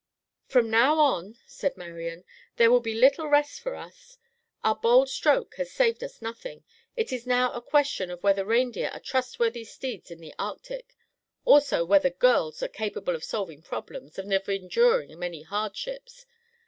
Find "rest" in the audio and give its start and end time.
3.27-3.59